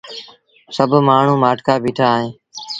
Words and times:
سڀ 0.75 0.91
مآڻهوٚٚݩ 1.07 1.41
مآٺڪآ 1.43 1.73
بيٚٺآ 1.83 2.07
اهيݩ 2.15 2.31